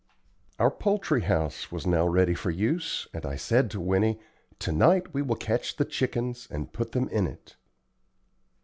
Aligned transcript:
Our 0.57 0.71
poultry 0.71 1.21
house 1.21 1.71
was 1.71 1.85
now 1.85 2.07
ready 2.07 2.33
for 2.33 2.49
use, 2.49 3.07
and 3.13 3.23
I 3.23 3.35
said 3.35 3.69
to 3.69 3.79
Winnie, 3.79 4.19
"To 4.57 4.71
night 4.71 5.13
we 5.13 5.21
will 5.21 5.35
catch 5.35 5.75
the 5.75 5.85
chickens 5.85 6.47
and 6.49 6.73
put 6.73 6.93
them 6.93 7.07
in 7.09 7.27
it." 7.27 7.55